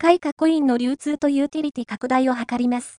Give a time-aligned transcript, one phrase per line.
[0.00, 2.96] 開花コインの流通とユーティリティ拡大を図ります。